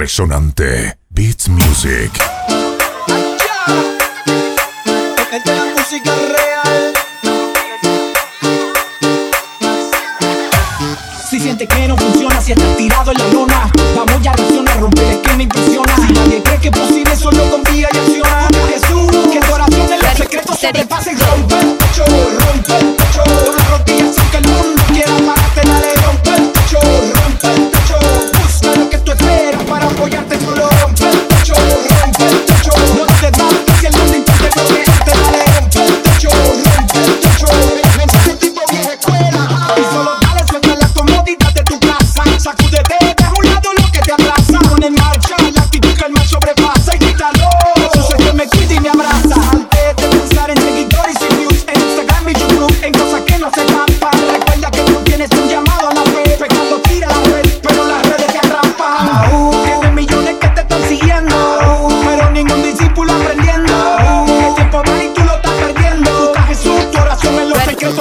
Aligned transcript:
resonante. 0.00 0.96
Beats 1.10 1.46
Music. 1.50 2.10
Música 5.76 6.14
real. 6.14 6.92
Si 11.28 11.38
sientes 11.38 11.68
que 11.68 11.86
no 11.86 11.98
funciona, 11.98 12.40
si 12.40 12.52
estás 12.52 12.76
tirado 12.78 13.12
en 13.12 13.18
la 13.18 13.28
lona, 13.28 13.70
vamos 13.94 14.22
ya 14.22 14.32
reacciona, 14.32 14.74
romper 14.78 15.04
el 15.04 15.20
que 15.20 15.34
me 15.34 15.42
impresiona. 15.42 15.94
Si 15.94 16.12
nadie 16.14 16.42
cree 16.42 16.58
que 16.60 16.68
es 16.68 16.78
posible, 16.78 17.14
solo 17.14 17.50
confía 17.50 17.88
y 17.92 17.98
acciona. 17.98 18.19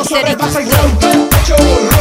steady. 0.04 1.99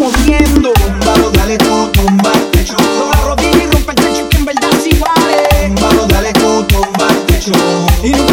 moviendo. 0.00 0.72
Vamos, 1.04 1.32
dale, 1.34 1.58
todo, 1.58 1.90
más 2.24 2.50
techo. 2.52 2.74
Dobla 2.98 3.20
rodilla 3.26 3.64
y 3.64 3.66
rompe 3.66 3.92
el 3.92 3.96
techo 3.96 4.28
que 4.30 4.36
en 4.38 4.44
verdad 4.46 4.70
sí 4.82 4.98
vale. 4.98 5.74
Vamos, 5.78 6.08
dale, 6.08 6.32
todo, 6.32 6.64
más 6.98 7.26
techo. 7.26 7.52
Y 8.02 8.29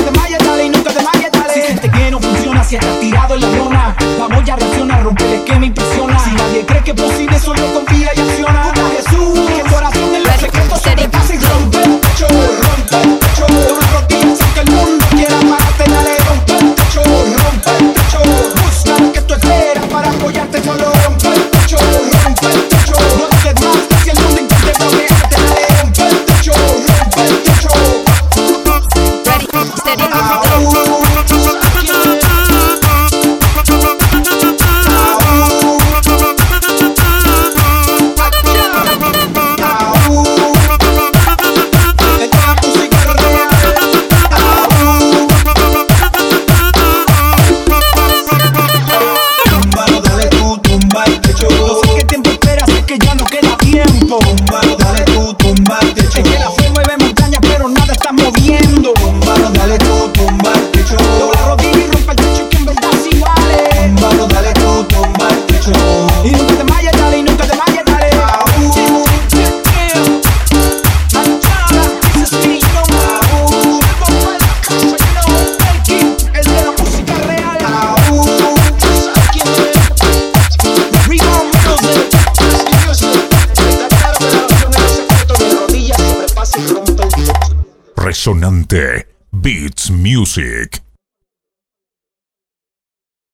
resonante. 88.07 89.05
Beats 89.31 89.89
Music. 89.89 90.86